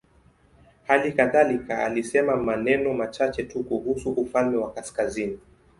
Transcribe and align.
Hali 0.87 1.11
kadhalika 1.13 1.85
alisema 1.85 2.35
maneno 2.37 2.93
machache 2.93 3.43
tu 3.43 3.63
kuhusu 3.63 4.11
ufalme 4.11 4.57
wa 4.57 4.73
kaskazini. 4.73 5.39